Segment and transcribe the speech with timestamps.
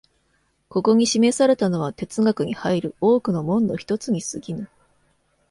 [0.67, 4.67] ここに示されたのは哲学に入る多くの門の一つに過ぎぬ。